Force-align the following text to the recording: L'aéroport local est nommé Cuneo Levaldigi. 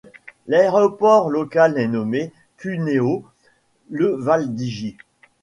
L'aéroport 0.47 1.29
local 1.29 1.77
est 1.77 1.87
nommé 1.87 2.31
Cuneo 2.57 3.23
Levaldigi. 3.91 4.97